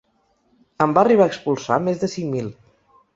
[0.85, 2.49] En va arribar a expulsar més de cinc mil.